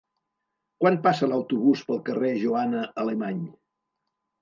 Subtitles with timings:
[0.83, 3.49] Quan passa l'autobús pel carrer Joana Alemany?